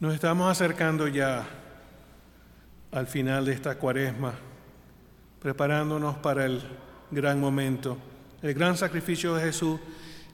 Nos 0.00 0.14
estamos 0.14 0.50
acercando 0.50 1.08
ya 1.08 1.46
al 2.90 3.06
final 3.06 3.44
de 3.44 3.52
esta 3.52 3.74
cuaresma, 3.74 4.32
preparándonos 5.40 6.16
para 6.16 6.46
el 6.46 6.62
gran 7.10 7.38
momento, 7.38 7.98
el 8.40 8.54
gran 8.54 8.78
sacrificio 8.78 9.34
de 9.34 9.42
Jesús. 9.42 9.78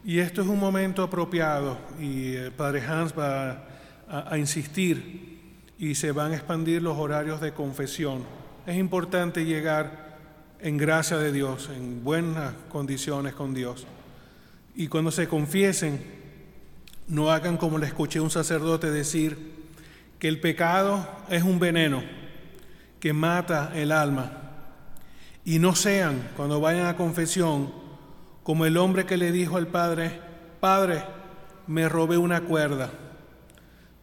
Y 0.04 0.20
esto 0.20 0.42
es 0.42 0.46
un 0.46 0.60
momento 0.60 1.02
apropiado 1.02 1.78
y 1.98 2.36
el 2.36 2.52
Padre 2.52 2.86
Hans 2.86 3.12
va 3.18 3.66
a, 4.08 4.32
a 4.32 4.38
insistir 4.38 5.64
y 5.78 5.96
se 5.96 6.12
van 6.12 6.30
a 6.30 6.36
expandir 6.36 6.80
los 6.80 6.96
horarios 6.96 7.40
de 7.40 7.52
confesión. 7.52 8.45
Es 8.66 8.76
importante 8.76 9.44
llegar 9.44 10.18
en 10.60 10.76
gracia 10.76 11.18
de 11.18 11.30
Dios, 11.30 11.70
en 11.72 12.02
buenas 12.02 12.52
condiciones 12.68 13.32
con 13.32 13.54
Dios. 13.54 13.86
Y 14.74 14.88
cuando 14.88 15.12
se 15.12 15.28
confiesen, 15.28 16.04
no 17.06 17.30
hagan 17.30 17.58
como 17.58 17.78
le 17.78 17.86
escuché 17.86 18.18
un 18.18 18.30
sacerdote 18.30 18.90
decir, 18.90 19.54
que 20.18 20.26
el 20.26 20.40
pecado 20.40 21.06
es 21.30 21.44
un 21.44 21.60
veneno 21.60 22.02
que 22.98 23.12
mata 23.12 23.70
el 23.72 23.92
alma. 23.92 24.32
Y 25.44 25.60
no 25.60 25.76
sean, 25.76 26.30
cuando 26.36 26.60
vayan 26.60 26.86
a 26.86 26.96
confesión, 26.96 27.72
como 28.42 28.66
el 28.66 28.78
hombre 28.78 29.06
que 29.06 29.16
le 29.16 29.30
dijo 29.30 29.58
al 29.58 29.68
padre, 29.68 30.20
Padre, 30.58 31.04
me 31.68 31.88
robé 31.88 32.18
una 32.18 32.40
cuerda, 32.40 32.90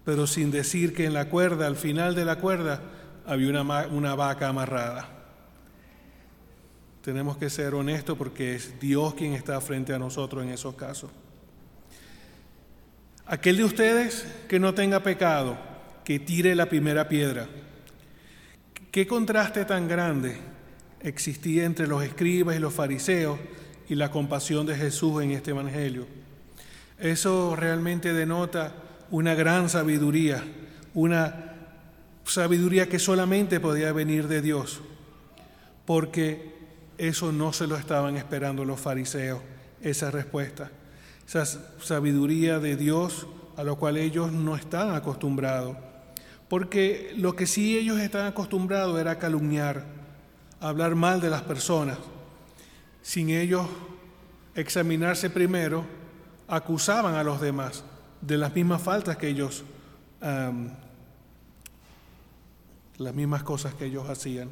pero 0.05 0.25
sin 0.25 0.51
decir 0.51 0.93
que 0.93 1.03
en 1.05 1.13
la 1.13 1.27
cuerda, 1.27 1.67
al 1.67 1.75
final 1.75 2.15
de 2.15 2.23
la 2.23 2.37
cuerda, 2.37 2.81
había 3.25 3.49
una, 3.49 3.87
una 3.87 4.15
vaca 4.15 4.49
amarrada. 4.49 5.09
Tenemos 7.03 7.37
que 7.37 7.49
ser 7.49 7.75
honestos 7.75 8.17
porque 8.17 8.55
es 8.55 8.79
Dios 8.79 9.13
quien 9.13 9.33
está 9.33 9.59
frente 9.59 9.93
a 9.93 9.99
nosotros 9.99 10.43
en 10.43 10.49
esos 10.49 10.75
casos. 10.75 11.11
Aquel 13.25 13.57
de 13.57 13.63
ustedes 13.63 14.25
que 14.47 14.59
no 14.59 14.73
tenga 14.73 15.01
pecado, 15.01 15.57
que 16.03 16.19
tire 16.19 16.55
la 16.55 16.67
primera 16.67 17.07
piedra. 17.07 17.47
¿Qué 18.91 19.07
contraste 19.07 19.65
tan 19.65 19.87
grande 19.87 20.37
existía 21.01 21.65
entre 21.65 21.87
los 21.87 22.03
escribas 22.03 22.55
y 22.55 22.59
los 22.59 22.73
fariseos 22.73 23.39
y 23.89 23.95
la 23.95 24.11
compasión 24.11 24.65
de 24.65 24.75
Jesús 24.75 25.23
en 25.23 25.31
este 25.31 25.51
Evangelio? 25.51 26.05
Eso 26.99 27.55
realmente 27.55 28.13
denota 28.13 28.75
una 29.09 29.35
gran 29.35 29.69
sabiduría, 29.69 30.43
una 30.93 31.52
sabiduría 32.25 32.87
que 32.87 32.99
solamente 32.99 33.59
podía 33.59 33.91
venir 33.91 34.27
de 34.27 34.41
Dios, 34.41 34.81
porque 35.85 36.53
eso 36.97 37.31
no 37.31 37.53
se 37.53 37.67
lo 37.67 37.75
estaban 37.75 38.15
esperando 38.17 38.65
los 38.65 38.79
fariseos, 38.79 39.41
esa 39.81 40.11
respuesta, 40.11 40.71
esa 41.27 41.45
sabiduría 41.81 42.59
de 42.59 42.75
Dios 42.75 43.27
a 43.57 43.63
lo 43.63 43.77
cual 43.77 43.97
ellos 43.97 44.31
no 44.31 44.55
están 44.55 44.95
acostumbrados 44.95 45.75
porque 46.53 47.13
lo 47.17 47.35
que 47.35 47.47
sí 47.47 47.75
ellos 47.79 47.99
estaban 47.99 48.27
acostumbrados 48.27 49.01
era 49.01 49.17
calumniar, 49.17 49.85
hablar 50.59 50.93
mal 50.93 51.19
de 51.19 51.31
las 51.31 51.41
personas. 51.41 51.97
Sin 53.01 53.31
ellos 53.31 53.65
examinarse 54.53 55.31
primero, 55.31 55.83
acusaban 56.47 57.15
a 57.15 57.23
los 57.23 57.41
demás 57.41 57.83
de 58.21 58.37
las 58.37 58.53
mismas 58.53 58.83
faltas 58.83 59.17
que 59.17 59.29
ellos, 59.29 59.63
las 62.97 63.13
mismas 63.13 63.43
cosas 63.43 63.73
que 63.73 63.85
ellos 63.85 64.09
hacían. 64.09 64.49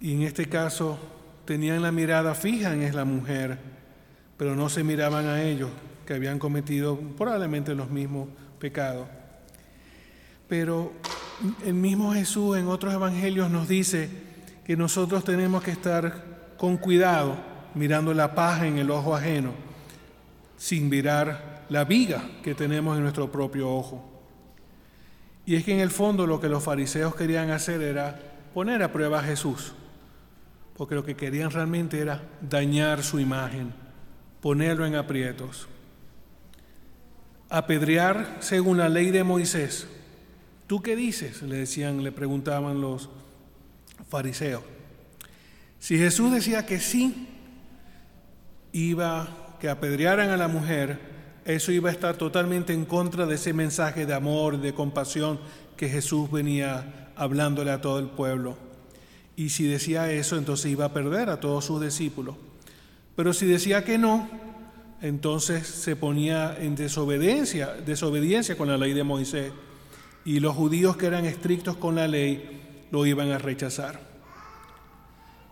Y 0.00 0.14
en 0.14 0.22
este 0.22 0.48
caso 0.48 0.98
tenían 1.44 1.82
la 1.82 1.92
mirada 1.92 2.34
fija 2.34 2.72
en 2.72 2.94
la 2.94 3.04
mujer, 3.04 3.58
pero 4.36 4.56
no 4.56 4.68
se 4.68 4.84
miraban 4.84 5.26
a 5.26 5.42
ellos, 5.42 5.70
que 6.06 6.14
habían 6.14 6.38
cometido 6.38 6.98
probablemente 6.98 7.74
los 7.74 7.90
mismos 7.90 8.28
pecados. 8.58 9.06
Pero 10.48 10.92
el 11.64 11.74
mismo 11.74 12.12
Jesús 12.12 12.56
en 12.56 12.68
otros 12.68 12.92
evangelios 12.92 13.50
nos 13.50 13.68
dice 13.68 14.08
que 14.64 14.76
nosotros 14.76 15.24
tenemos 15.24 15.62
que 15.62 15.70
estar 15.70 16.54
con 16.56 16.76
cuidado 16.76 17.36
mirando 17.74 18.12
la 18.14 18.34
paja 18.34 18.66
en 18.66 18.78
el 18.78 18.90
ojo 18.90 19.14
ajeno, 19.14 19.52
sin 20.56 20.88
mirar 20.88 21.64
la 21.68 21.84
viga 21.84 22.22
que 22.42 22.54
tenemos 22.54 22.96
en 22.96 23.02
nuestro 23.02 23.30
propio 23.30 23.70
ojo. 23.70 24.09
Y 25.46 25.56
es 25.56 25.64
que 25.64 25.72
en 25.72 25.80
el 25.80 25.90
fondo 25.90 26.26
lo 26.26 26.40
que 26.40 26.48
los 26.48 26.62
fariseos 26.62 27.14
querían 27.14 27.50
hacer 27.50 27.82
era 27.82 28.18
poner 28.54 28.82
a 28.82 28.92
prueba 28.92 29.20
a 29.20 29.22
Jesús, 29.22 29.72
porque 30.76 30.94
lo 30.94 31.04
que 31.04 31.16
querían 31.16 31.50
realmente 31.50 31.98
era 31.98 32.22
dañar 32.40 33.02
su 33.02 33.18
imagen, 33.18 33.72
ponerlo 34.40 34.86
en 34.86 34.94
aprietos. 34.94 35.68
Apedrear 37.48 38.36
según 38.40 38.78
la 38.78 38.88
ley 38.88 39.10
de 39.10 39.24
Moisés 39.24 39.88
¿Tú 40.70 40.82
qué 40.82 40.94
dices? 40.94 41.42
Le 41.42 41.56
decían, 41.56 42.04
le 42.04 42.12
preguntaban 42.12 42.80
los 42.80 43.08
fariseos. 44.08 44.62
Si 45.80 45.98
Jesús 45.98 46.30
decía 46.30 46.64
que 46.64 46.78
sí, 46.78 47.26
iba 48.70 49.56
que 49.58 49.68
apedrearan 49.68 50.30
a 50.30 50.36
la 50.36 50.46
mujer, 50.46 51.00
eso 51.52 51.72
iba 51.72 51.88
a 51.88 51.92
estar 51.92 52.16
totalmente 52.16 52.72
en 52.72 52.84
contra 52.84 53.26
de 53.26 53.36
ese 53.36 53.52
mensaje 53.52 54.06
de 54.06 54.14
amor, 54.14 54.60
de 54.60 54.74
compasión 54.74 55.38
que 55.76 55.88
Jesús 55.88 56.30
venía 56.30 57.12
hablándole 57.16 57.70
a 57.70 57.80
todo 57.80 57.98
el 57.98 58.08
pueblo. 58.08 58.56
Y 59.36 59.50
si 59.50 59.66
decía 59.66 60.12
eso, 60.12 60.36
entonces 60.36 60.70
iba 60.70 60.84
a 60.84 60.92
perder 60.92 61.30
a 61.30 61.40
todos 61.40 61.64
sus 61.64 61.80
discípulos. 61.80 62.36
Pero 63.16 63.32
si 63.32 63.46
decía 63.46 63.84
que 63.84 63.96
no, 63.96 64.28
entonces 65.00 65.66
se 65.66 65.96
ponía 65.96 66.56
en 66.58 66.76
desobediencia, 66.76 67.74
desobediencia 67.86 68.56
con 68.56 68.68
la 68.68 68.76
ley 68.76 68.92
de 68.92 69.04
Moisés 69.04 69.52
y 70.24 70.40
los 70.40 70.54
judíos 70.54 70.96
que 70.96 71.06
eran 71.06 71.24
estrictos 71.24 71.76
con 71.76 71.94
la 71.94 72.06
ley 72.06 72.86
lo 72.90 73.06
iban 73.06 73.30
a 73.30 73.38
rechazar. 73.38 74.00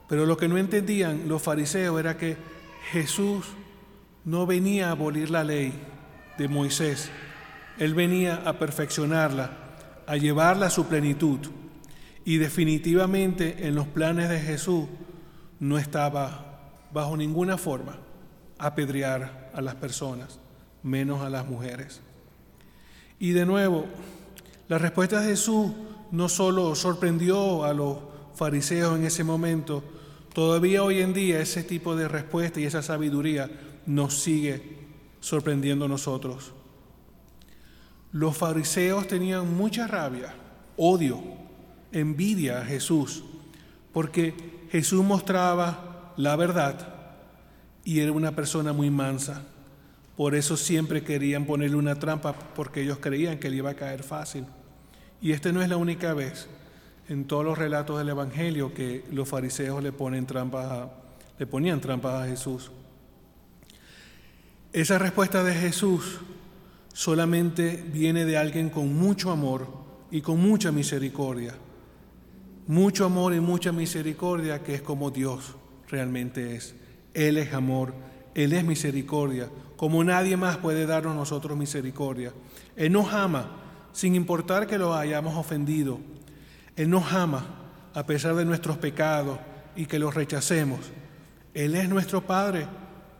Pero 0.08 0.26
lo 0.26 0.36
que 0.36 0.48
no 0.48 0.58
entendían 0.58 1.28
los 1.28 1.42
fariseos 1.42 1.98
era 1.98 2.16
que 2.16 2.36
Jesús 2.92 3.46
no 4.24 4.46
venía 4.46 4.88
a 4.88 4.92
abolir 4.92 5.30
la 5.30 5.44
ley 5.44 5.72
de 6.38 6.48
Moisés, 6.48 7.10
Él 7.78 7.94
venía 7.94 8.42
a 8.44 8.58
perfeccionarla, 8.58 9.50
a 10.06 10.16
llevarla 10.16 10.66
a 10.66 10.70
su 10.70 10.86
plenitud. 10.86 11.38
Y 12.24 12.36
definitivamente 12.36 13.66
en 13.66 13.74
los 13.74 13.86
planes 13.86 14.28
de 14.28 14.40
Jesús 14.40 14.86
no 15.60 15.78
estaba 15.78 16.70
bajo 16.92 17.16
ninguna 17.16 17.56
forma 17.56 17.98
apedrear 18.58 19.50
a 19.54 19.60
las 19.60 19.76
personas, 19.76 20.40
menos 20.82 21.22
a 21.22 21.30
las 21.30 21.46
mujeres. 21.46 22.00
Y 23.18 23.32
de 23.32 23.46
nuevo, 23.46 23.86
la 24.68 24.78
respuesta 24.78 25.20
de 25.20 25.28
Jesús 25.28 25.72
no 26.10 26.28
solo 26.28 26.74
sorprendió 26.74 27.64
a 27.64 27.72
los 27.72 27.98
fariseos 28.34 28.96
en 28.96 29.04
ese 29.04 29.24
momento, 29.24 29.82
todavía 30.32 30.82
hoy 30.82 31.00
en 31.00 31.12
día 31.12 31.40
ese 31.40 31.62
tipo 31.62 31.96
de 31.96 32.08
respuesta 32.08 32.60
y 32.60 32.64
esa 32.64 32.82
sabiduría 32.82 33.50
nos 33.88 34.20
sigue 34.20 34.62
sorprendiendo 35.20 35.86
a 35.86 35.88
nosotros. 35.88 36.52
Los 38.12 38.36
fariseos 38.36 39.08
tenían 39.08 39.56
mucha 39.56 39.86
rabia, 39.86 40.34
odio, 40.76 41.20
envidia 41.90 42.60
a 42.60 42.64
Jesús, 42.64 43.24
porque 43.92 44.34
Jesús 44.70 45.02
mostraba 45.02 46.12
la 46.16 46.36
verdad 46.36 46.94
y 47.82 48.00
era 48.00 48.12
una 48.12 48.32
persona 48.32 48.74
muy 48.74 48.90
mansa. 48.90 49.42
Por 50.16 50.34
eso 50.34 50.56
siempre 50.56 51.02
querían 51.02 51.46
ponerle 51.46 51.76
una 51.76 51.98
trampa 51.98 52.34
porque 52.54 52.82
ellos 52.82 52.98
creían 53.00 53.38
que 53.38 53.48
le 53.48 53.56
iba 53.56 53.70
a 53.70 53.74
caer 53.74 54.02
fácil. 54.02 54.44
Y 55.22 55.32
esta 55.32 55.50
no 55.50 55.62
es 55.62 55.68
la 55.68 55.78
única 55.78 56.12
vez 56.12 56.46
en 57.08 57.24
todos 57.24 57.44
los 57.44 57.56
relatos 57.56 57.98
del 57.98 58.10
Evangelio 58.10 58.74
que 58.74 59.04
los 59.10 59.28
fariseos 59.28 59.82
le, 59.82 59.92
ponen 59.92 60.26
trampas 60.26 60.88
le 61.38 61.46
ponían 61.46 61.80
trampas 61.80 62.24
a 62.24 62.26
Jesús. 62.26 62.70
Esa 64.78 64.96
respuesta 64.96 65.42
de 65.42 65.54
Jesús 65.54 66.20
solamente 66.92 67.84
viene 67.92 68.24
de 68.24 68.38
alguien 68.38 68.70
con 68.70 68.94
mucho 68.94 69.32
amor 69.32 69.66
y 70.08 70.20
con 70.20 70.40
mucha 70.40 70.70
misericordia. 70.70 71.52
Mucho 72.68 73.04
amor 73.04 73.34
y 73.34 73.40
mucha 73.40 73.72
misericordia 73.72 74.62
que 74.62 74.76
es 74.76 74.82
como 74.82 75.10
Dios 75.10 75.56
realmente 75.88 76.54
es. 76.54 76.76
Él 77.12 77.38
es 77.38 77.54
amor, 77.54 77.92
Él 78.36 78.52
es 78.52 78.62
misericordia, 78.62 79.48
como 79.76 80.04
nadie 80.04 80.36
más 80.36 80.58
puede 80.58 80.86
darnos 80.86 81.16
nosotros 81.16 81.58
misericordia. 81.58 82.32
Él 82.76 82.92
nos 82.92 83.12
ama 83.12 83.50
sin 83.90 84.14
importar 84.14 84.68
que 84.68 84.78
lo 84.78 84.94
hayamos 84.94 85.34
ofendido. 85.34 85.98
Él 86.76 86.88
nos 86.88 87.12
ama 87.12 87.44
a 87.94 88.06
pesar 88.06 88.36
de 88.36 88.44
nuestros 88.44 88.76
pecados 88.76 89.40
y 89.74 89.86
que 89.86 89.98
los 89.98 90.14
rechacemos. 90.14 90.78
Él 91.52 91.74
es 91.74 91.88
nuestro 91.88 92.24
Padre 92.24 92.68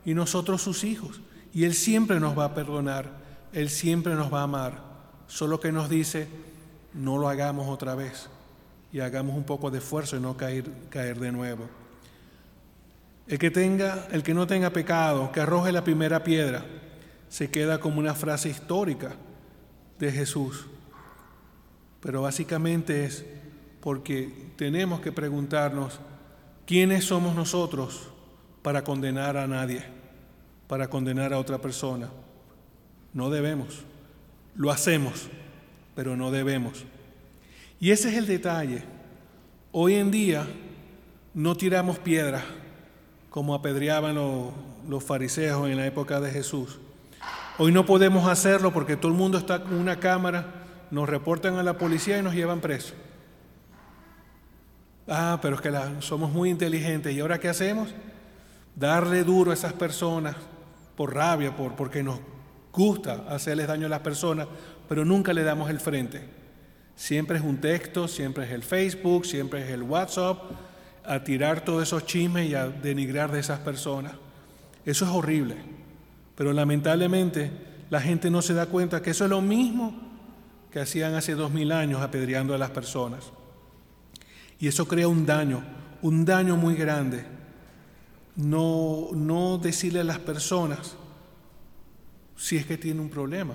y 0.05 0.15
nosotros 0.15 0.63
sus 0.63 0.85
hijos. 0.85 1.21
Y 1.53 1.65
Él 1.65 1.75
siempre 1.75 2.21
nos 2.21 2.39
va 2.39 2.47
a 2.47 2.55
perdonar, 2.55 3.11
Él 3.53 3.71
siempre 3.71 4.15
nos 4.15 4.33
va 4.33 4.41
a 4.41 4.45
amar. 4.45 4.83
Solo 5.27 5.61
que 5.61 5.73
nos 5.73 5.89
dice, 5.89 6.29
no 6.95 7.19
lo 7.19 7.29
hagamos 7.29 7.69
otra 7.69 7.95
vez. 7.95 8.29
y 8.91 9.01
hagamos 9.01 9.37
un 9.37 9.45
poco 9.45 9.71
de 9.71 9.79
esfuerzo 9.79 10.17
y 10.17 10.21
no 10.21 10.37
caer, 10.37 10.65
caer 10.89 11.19
de 11.21 11.31
nuevo. 11.31 11.69
El 13.27 13.39
que, 13.39 13.51
tenga, 13.51 14.09
el 14.11 14.23
que 14.23 14.33
no 14.33 14.47
tenga 14.47 14.71
pecado, 14.71 15.31
que 15.31 15.41
arroje 15.41 15.73
la 15.73 15.85
primera 15.85 16.25
piedra, 16.25 16.65
se 17.29 17.51
queda 17.51 17.79
como 17.79 17.99
una 17.99 18.15
frase 18.15 18.49
histórica 18.49 19.15
de 19.99 20.11
Jesús. 20.11 20.67
Pero 22.01 22.23
básicamente 22.23 23.05
es 23.05 23.27
porque 23.81 24.51
tenemos 24.57 25.01
que 25.01 25.13
preguntarnos, 25.13 26.01
¿quiénes 26.67 27.05
somos 27.05 27.35
nosotros 27.35 28.09
para 28.63 28.83
condenar 28.83 29.37
a 29.37 29.47
nadie, 29.47 29.85
para 30.69 30.89
condenar 30.89 31.33
a 31.33 31.39
otra 31.39 31.59
persona? 31.59 32.11
No 33.13 33.31
debemos. 33.31 33.81
Lo 34.55 34.71
hacemos, 34.71 35.29
pero 35.97 36.17
no 36.17 36.31
debemos. 36.31 36.85
Y 37.81 37.91
ese 37.91 38.11
es 38.11 38.17
el 38.17 38.27
detalle. 38.27 38.85
Hoy 39.73 39.95
en 39.95 40.11
día 40.11 40.47
no 41.35 41.57
tiramos 41.57 41.99
piedras 41.99 42.45
como 43.31 43.55
apedreaban 43.55 44.15
los, 44.15 44.53
los, 44.89 45.03
fariseos 45.05 45.69
en 45.69 45.77
la 45.77 45.87
época 45.87 46.21
de 46.21 46.31
Jesús. 46.31 46.79
Hoy 47.59 47.73
no 47.73 47.87
podemos 47.87 48.29
hacerlo 48.29 48.73
porque 48.73 48.97
todo 48.97 49.11
el 49.11 49.19
mundo 49.19 49.39
está 49.39 49.63
con 49.63 49.75
una 49.75 49.99
cámara, 49.99 50.65
nos 50.91 51.09
reportan 51.09 51.57
a 51.57 51.63
la 51.63 51.79
policía 51.79 52.19
y 52.19 52.23
nos 52.23 52.35
llevan 52.35 52.61
presos. 52.61 52.95
Ah, 55.07 55.39
pero 55.41 55.57
es 55.57 55.63
que 55.63 55.73
somos 56.01 56.31
muy 56.31 56.51
inteligentes. 56.51 57.15
¿Y 57.15 57.21
ahora 57.21 57.39
qué 57.41 57.49
hacemos? 57.49 57.95
Darle 58.77 59.25
duro 59.25 59.51
a 59.51 59.55
esas 59.55 59.73
personas 59.73 60.37
por 60.99 61.15
rabia, 61.15 61.55
por, 61.55 61.77
porque 61.77 62.03
nos 62.03 62.19
gusta 62.73 63.25
hacerles 63.29 63.69
daño 63.69 63.87
a 63.87 63.89
las 63.89 64.01
personas, 64.01 64.49
pero 64.89 65.05
nunca 65.05 65.33
le 65.33 65.45
damos 65.45 65.71
el 65.71 65.79
frente. 65.79 66.25
Siempre 66.97 67.39
es 67.39 67.45
un 67.45 67.59
texto, 67.59 68.09
siempre 68.09 68.47
es 68.47 68.51
el 68.51 68.65
Facebook, 68.65 69.25
siempre 69.25 69.63
es 69.63 69.71
el 69.71 69.85
WhatsApp, 69.85 70.39
a 71.05 71.23
tirar 71.23 71.61
todos 71.61 71.85
esos 71.85 72.05
chismes 72.05 72.51
y 72.51 72.57
a 72.57 72.67
denigrar 72.67 73.31
de 73.31 73.39
esas 73.39 73.61
personas. 73.61 74.15
Eso 74.85 75.05
es 75.05 75.11
horrible, 75.13 75.55
pero 76.35 76.53
lamentablemente 76.53 77.53
la 77.91 78.01
gente 78.01 78.29
no 78.29 78.43
se 78.43 78.55
da 78.55 78.67
cuenta 78.67 79.01
que 79.01 79.11
eso 79.11 79.23
es 79.23 79.31
lo 79.31 79.41
mismo 79.41 79.95
que 80.73 80.81
hacían 80.81 81.15
hace 81.15 81.37
dos 81.37 81.53
mil 81.53 81.71
años 81.71 82.03
apedreando 82.03 82.57
a 82.57 82.59
las 82.59 82.71
personas. 82.71 83.31
Y 84.59 84.67
eso 84.67 84.89
crea 84.89 85.07
un 85.07 85.25
daño, 85.25 85.63
un 86.03 86.25
daño 86.25 86.57
muy 86.57 86.75
grande. 86.75 87.38
No, 88.39 89.11
no 89.13 89.59
decirle 89.59 90.01
a 90.01 90.05
las 90.05 90.21
personas, 90.21 90.97
si 92.39 92.57
es 92.57 92.65
que 92.65 92.79
tiene 92.79 93.01
un 93.01 93.11
problema. 93.11 93.55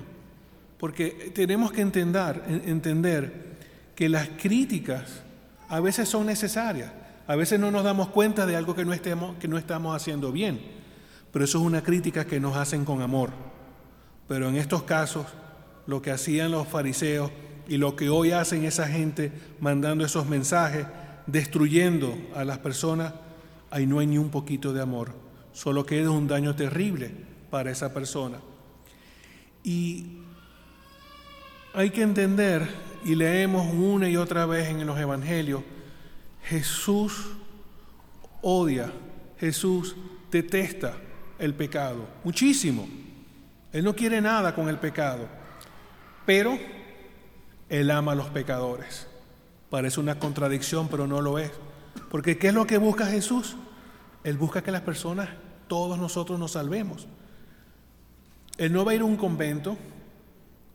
Porque 0.77 1.31
tenemos 1.33 1.71
que 1.71 1.81
entender, 1.81 2.44
entender 2.65 3.53
que 3.95 4.09
las 4.09 4.27
críticas 4.30 5.24
a 5.69 5.80
veces 5.80 6.09
son 6.09 6.27
necesarias. 6.27 6.91
A 7.25 7.35
veces 7.35 7.59
no 7.59 7.71
nos 7.71 7.83
damos 7.83 8.09
cuenta 8.09 8.45
de 8.45 8.57
algo 8.57 8.75
que 8.75 8.83
no, 8.83 8.94
estemos, 8.94 9.38
que 9.38 9.47
no 9.47 9.57
estamos 9.57 9.95
haciendo 9.95 10.31
bien, 10.31 10.59
pero 11.31 11.45
eso 11.45 11.57
es 11.59 11.63
una 11.63 11.81
crítica 11.81 12.25
que 12.25 12.39
nos 12.39 12.57
hacen 12.57 12.83
con 12.83 13.01
amor. 13.01 13.31
Pero 14.27 14.50
en 14.50 14.57
estos 14.57 14.83
casos, 14.83 15.25
lo 15.88 16.01
que 16.01 16.12
hacían 16.12 16.51
los 16.51 16.68
fariseos 16.68 17.31
y 17.68 17.77
lo 17.77 17.95
que 17.95 18.09
hoy 18.09 18.31
hacen 18.31 18.65
esa 18.65 18.88
gente 18.88 19.31
mandando 19.62 20.03
esos 20.03 20.27
mensajes, 20.27 20.85
destruyendo 21.27 22.18
a 22.35 22.44
las 22.44 22.57
personas, 22.57 23.13
ahí 23.74 23.88
no 23.88 23.98
hay 23.98 24.06
ni 24.06 24.20
un 24.20 24.30
poquito 24.30 24.72
de 24.72 24.84
amor, 24.84 25.16
solo 25.52 25.84
queda 25.84 26.12
un 26.12 26.28
daño 26.28 26.56
terrible 26.56 27.10
para 27.50 27.72
esa 27.72 27.92
persona. 27.92 28.38
Y 29.64 30.20
hay 31.74 31.90
que 31.90 32.04
entender, 32.04 32.70
y 33.04 33.16
leemos 33.16 33.74
una 33.74 34.08
y 34.08 34.16
otra 34.16 34.46
vez 34.46 34.70
en 34.70 34.86
los 34.86 35.00
Evangelios, 35.00 35.64
Jesús 36.44 37.31
odia, 38.44 38.94
Jesús 39.40 39.96
detesta 40.30 40.94
el 41.40 41.56
pecado, 41.56 42.08
muchísimo. 42.24 42.88
Él 43.72 43.84
no 43.84 43.96
quiere 43.96 44.22
nada 44.22 44.54
con 44.54 44.69
el 44.69 44.78
pecado, 44.78 45.28
pero 46.28 46.60
Él 47.69 47.90
ama 47.90 48.12
a 48.12 48.16
los 48.16 48.30
pecadores. 48.30 49.08
Parece 49.72 50.00
una 50.00 50.19
contradicción, 50.19 50.90
pero 50.90 51.08
no 51.08 51.22
lo 51.22 51.40
es. 51.40 51.50
Porque 52.12 52.38
¿qué 52.38 52.50
es 52.50 52.54
lo 52.54 52.68
que 52.68 52.78
busca 52.78 53.08
Jesús? 53.08 53.56
Él 54.24 54.38
busca 54.38 54.64
que 54.64 54.72
las 54.72 54.81
personas, 54.81 55.30
todos 55.68 55.98
nosotros 55.98 56.40
nos 56.40 56.52
salvemos. 56.52 57.08
Él 58.58 58.72
no 58.72 58.86
va 58.86 58.92
a 58.92 58.96
ir 58.96 59.02
a 59.02 59.06
un 59.06 59.18
convento 59.18 59.78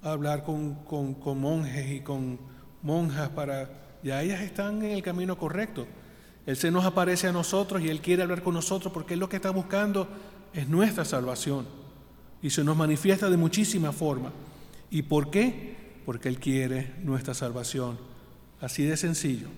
a 0.02 0.12
hablar 0.12 0.44
con, 0.44 0.78
monjes 1.38 1.90
y 1.90 2.00
con 2.00 2.38
monjas 2.82 3.28
para... 3.30 3.70
Ya 4.02 4.22
ellas 4.22 4.40
están 4.42 4.82
en 4.82 4.92
el 4.92 5.02
camino 5.02 5.36
correcto. 5.36 5.86
Él 6.46 6.56
se 6.56 6.70
nos 6.70 6.84
aparece 6.84 7.26
a 7.26 7.32
nosotros 7.32 7.82
y 7.82 7.88
Él 7.88 8.00
quiere 8.00 8.22
hablar 8.22 8.42
con 8.42 8.54
nosotros 8.54 8.92
porque 8.92 9.14
Él 9.14 9.20
lo 9.20 9.28
que 9.28 9.36
está 9.36 9.50
buscando 9.50 10.08
es 10.52 10.68
nuestra 10.68 11.04
salvación. 11.04 11.66
Y 12.40 12.50
se 12.50 12.62
nos 12.62 12.76
manifiesta 12.76 13.28
de 13.28 13.36
muchísimas 13.36 13.94
formas. 13.94 14.32
¿Y 14.90 15.02
por 15.02 15.30
qué? 15.30 15.76
Porque 16.06 16.28
Él 16.28 16.38
quiere 16.38 16.94
nuestra 17.02 17.34
salvación. 17.34 17.98
Así 18.60 18.84
de 18.84 18.96
sencillo. 18.96 19.48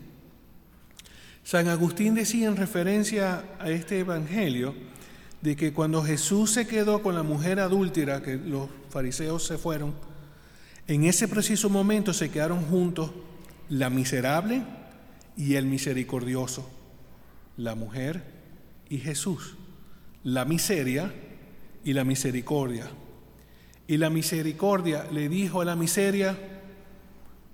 San 1.44 1.68
Agustín 1.68 2.14
decía 2.14 2.48
en 2.48 2.56
referencia 2.56 3.44
a 3.58 3.70
este 3.70 4.00
Evangelio, 4.00 4.74
de 5.40 5.56
que 5.56 5.72
cuando 5.72 6.02
Jesús 6.02 6.50
se 6.50 6.66
quedó 6.66 7.02
con 7.02 7.14
la 7.14 7.22
mujer 7.22 7.60
adúltera, 7.60 8.22
que 8.22 8.36
los 8.36 8.68
fariseos 8.90 9.44
se 9.46 9.56
fueron, 9.56 9.94
en 10.86 11.04
ese 11.04 11.28
preciso 11.28 11.70
momento 11.70 12.12
se 12.12 12.30
quedaron 12.30 12.64
juntos 12.66 13.10
la 13.68 13.90
miserable 13.90 14.62
y 15.36 15.54
el 15.54 15.66
misericordioso, 15.66 16.68
la 17.56 17.74
mujer 17.74 18.22
y 18.88 18.98
Jesús, 18.98 19.56
la 20.24 20.44
miseria 20.44 21.14
y 21.84 21.92
la 21.92 22.04
misericordia. 22.04 22.88
Y 23.86 23.96
la 23.96 24.10
misericordia 24.10 25.06
le 25.10 25.28
dijo 25.28 25.60
a 25.60 25.64
la 25.64 25.76
miseria, 25.76 26.36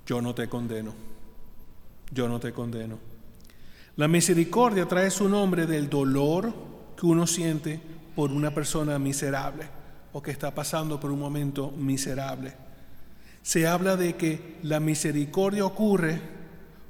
yo 0.06 0.20
no 0.20 0.34
te 0.34 0.48
condeno, 0.48 0.94
yo 2.12 2.28
no 2.28 2.40
te 2.40 2.52
condeno. 2.52 2.98
La 3.96 4.08
misericordia 4.08 4.86
trae 4.86 5.10
su 5.10 5.26
nombre 5.26 5.66
del 5.66 5.88
dolor 5.88 6.52
que 6.98 7.06
uno 7.06 7.26
siente 7.26 7.80
por 8.14 8.30
una 8.30 8.50
persona 8.50 8.98
miserable 8.98 9.66
o 10.12 10.22
que 10.22 10.30
está 10.30 10.54
pasando 10.54 11.00
por 11.00 11.10
un 11.10 11.18
momento 11.18 11.70
miserable. 11.70 12.52
Se 13.40 13.66
habla 13.66 13.96
de 13.96 14.14
que 14.16 14.58
la 14.62 14.80
misericordia 14.80 15.64
ocurre 15.64 16.20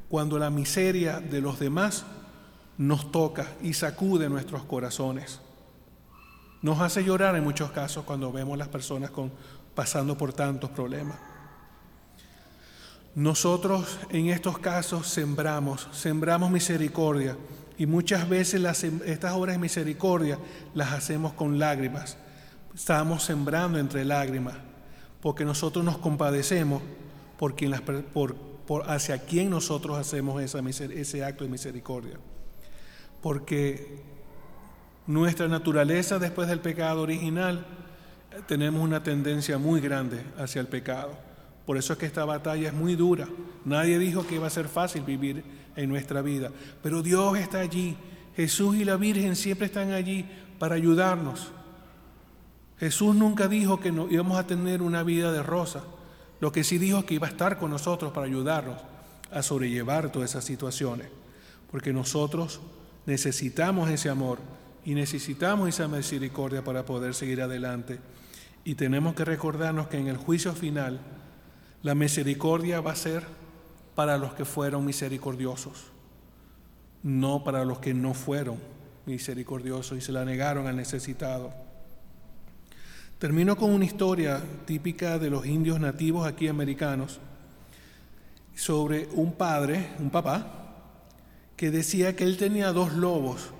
cuando 0.09 0.37
la 0.37 0.51
miseria 0.51 1.21
de 1.21 1.41
los 1.41 1.61
demás 1.61 2.05
nos 2.77 3.13
toca 3.13 3.47
y 3.63 3.75
sacude 3.75 4.29
nuestros 4.29 4.65
corazones. 4.65 5.41
Nos 6.61 6.81
hace 6.81 7.05
llorar 7.05 7.37
en 7.37 7.45
muchos 7.45 7.71
casos 7.71 8.05
cuando 8.05 8.33
vemos 8.33 8.59
las 8.59 8.69
personas 8.69 9.11
con, 9.11 9.31
pasando 9.77 10.19
por 10.19 10.33
tantos 10.33 10.71
problemas. 10.71 11.19
Nosotros 13.17 13.99
en 14.11 14.27
estos 14.27 14.59
casos 14.59 15.07
sembramos, 15.09 15.89
sembramos 15.91 16.51
misericordia 16.51 17.35
y 17.79 17.87
muchas 17.87 18.29
veces 18.29 18.63
estas 19.07 19.33
obras 19.33 19.55
de 19.55 19.59
misericordia 19.59 20.39
las 20.75 20.93
hacemos 20.93 21.33
con 21.33 21.59
lágrimas. 21.59 22.19
Estamos 22.75 23.23
sembrando 23.23 23.79
entre 23.79 24.05
lágrimas, 24.05 24.57
porque 25.23 25.47
nosotros 25.47 25.83
nos 25.83 25.97
compadecemos 25.97 26.83
por 27.39 27.57
quien 27.57 27.71
las, 27.71 27.81
hacia 28.85 29.19
quien 29.21 29.49
nosotros 29.49 29.97
hacemos 29.97 30.43
esa, 30.43 30.61
ese 30.69 31.25
acto 31.25 31.45
de 31.45 31.49
misericordia. 31.49 32.19
Porque 33.23 34.03
nuestra 35.07 35.49
naturaleza 35.49 36.19
después 36.19 36.49
del 36.49 36.61
pecado 36.61 37.01
original, 37.01 37.65
tenemos 38.47 38.83
una 38.83 39.03
tendencia 39.03 39.57
muy 39.57 39.81
grande 39.81 40.23
hacia 40.37 40.61
el 40.61 40.67
pecado. 40.67 41.26
Por 41.67 41.77
eso 41.77 41.93
es 41.93 41.99
que 41.99 42.07
esta 42.07 42.25
batalla 42.25 42.69
es 42.69 42.75
muy 42.75 42.95
dura. 42.95 43.29
Nadie 43.65 43.99
dijo 43.99 44.25
que 44.25 44.37
iba 44.37 44.47
a 44.47 44.51
ser 44.51 44.69
fácil 44.69 45.03
vivir 45.03 45.43
en 45.75 45.89
nuestra 45.89 46.23
vida. 46.23 46.53
Pero 46.83 47.03
Dios 47.03 47.37
está 47.39 47.59
allí. 47.59 47.97
Jesús 48.37 48.77
y 48.77 48.85
la 48.85 48.97
Virgen 48.97 49.35
siempre 49.35 49.67
están 49.67 49.91
allí 49.91 50.25
para 50.61 50.77
ayudarnos. 50.77 51.53
Jesús 52.79 53.17
nunca 53.17 53.49
dijo 53.49 53.81
que 53.81 53.91
no, 53.91 54.09
íbamos 54.09 54.39
a 54.39 54.47
tener 54.47 54.81
una 54.81 55.03
vida 55.03 55.33
de 55.33 55.43
rosa. 55.43 55.83
Lo 56.41 56.53
que 56.53 56.63
sí 56.63 56.79
dijo 56.79 57.01
es 57.01 57.05
que 57.05 57.15
iba 57.15 57.27
a 57.27 57.31
estar 57.31 57.59
con 57.59 57.71
nosotros 57.71 58.13
para 58.13 58.27
ayudarnos 58.27 58.77
a 59.33 59.43
sobrellevar 59.43 60.13
todas 60.13 60.31
esas 60.31 60.45
situaciones. 60.45 61.09
Porque 61.71 61.93
nosotros 61.93 62.61
necesitamos 63.07 63.91
ese 63.91 64.09
amor 64.09 64.39
y 64.85 64.95
necesitamos 64.95 65.69
esa 65.69 65.89
misericordia 65.89 66.63
para 66.63 66.85
poder 66.85 67.15
seguir 67.15 67.43
adelante. 67.43 67.99
Y 68.63 68.77
tenemos 68.77 69.15
que 69.15 69.25
recordarnos 69.25 69.89
que 69.89 69.99
en 69.99 70.07
el 70.07 70.17
juicio 70.17 70.53
final 70.53 71.01
la 71.83 71.95
misericordia 71.95 72.81
va 72.81 72.93
a 72.93 72.97
ser 72.97 73.25
para 73.95 74.19
los 74.19 74.35
que 74.35 74.45
fueron 74.45 74.85
misericordiosos, 74.85 75.87
no 77.03 77.45
para 77.45 77.65
los 77.65 77.79
que 77.79 77.95
no 77.95 78.15
fueron 78.15 78.59
misericordiosos 79.07 79.97
y 79.97 80.01
se 80.01 80.13
la 80.13 80.25
negaron 80.25 80.67
al 80.67 80.77
necesitado. 80.77 81.53
Termino 83.19 83.57
con 83.57 83.71
una 83.71 83.85
historia 83.85 84.43
típica 84.67 85.19
de 85.19 85.31
los 85.31 85.47
indios 85.47 85.81
nativos 85.81 86.27
aquí 86.27 86.49
americanos. 86.49 87.21
sobre 88.55 89.07
un 89.13 89.35
padre, 89.35 89.91
un 89.99 90.09
papá, 90.09 90.47
que 91.57 91.71
decía 91.71 92.17
que 92.17 92.25
él 92.25 92.39
tenía 92.39 92.73
dos 92.73 92.95
lobos 92.95 93.51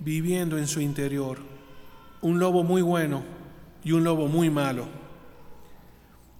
viviendo 0.00 0.58
en 0.58 0.66
su 0.66 0.80
interior, 0.80 1.38
un 2.22 2.40
lobo 2.40 2.64
muy 2.64 2.82
bueno 2.82 3.22
y 3.84 3.92
un 3.92 4.02
lobo 4.02 4.26
muy 4.26 4.50
malo. 4.50 4.86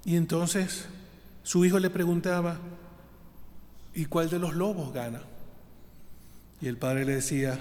Y 0.05 0.17
entonces 0.17 0.89
su 1.43 1.65
hijo 1.65 1.79
le 1.79 1.91
preguntaba, 1.91 2.59
¿y 3.95 4.07
cuál 4.07 4.31
de 4.31 4.39
los 4.39 4.55
lobos 4.55 4.93
gana? 4.93 5.23
Y 6.61 6.69
el 6.69 6.77
padre 6.77 7.05
le 7.05 7.17
decía, 7.17 7.59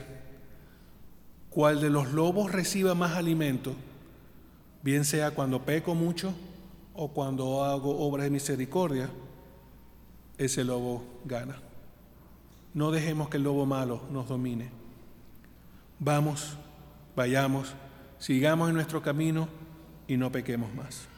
¿cuál 1.49 1.81
de 1.81 1.89
los 1.89 2.11
lobos 2.11 2.51
reciba 2.51 2.93
más 2.93 3.13
alimento? 3.15 3.73
Bien 4.83 5.05
sea 5.05 5.31
cuando 5.31 5.63
peco 5.63 5.95
mucho 5.95 6.33
o 6.93 7.09
cuando 7.09 7.63
hago 7.63 7.99
obras 8.05 8.25
de 8.25 8.29
misericordia, 8.29 9.09
ese 10.37 10.63
lobo 10.63 11.03
gana. 11.25 11.55
No 12.73 12.91
dejemos 12.91 13.29
que 13.29 13.37
el 13.37 13.43
lobo 13.43 13.65
malo 13.65 14.03
nos 14.11 14.27
domine. 14.27 14.69
Vamos, 15.99 16.57
vayamos, 17.15 17.73
sigamos 18.17 18.69
en 18.69 18.75
nuestro 18.75 19.01
camino 19.01 19.47
y 20.07 20.17
no 20.17 20.31
pequemos 20.31 20.73
más. 20.73 21.10